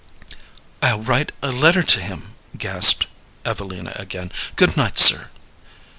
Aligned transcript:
"I'll 0.81 1.03
write 1.03 1.31
a 1.43 1.51
letter 1.51 1.83
to 1.83 1.99
him," 1.99 2.33
gasped 2.57 3.05
Evelina 3.45 3.93
again. 3.97 4.31
"Good 4.55 4.75
night, 4.75 4.97
sir." 4.97 5.29